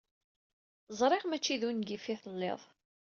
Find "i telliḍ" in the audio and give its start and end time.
2.13-2.61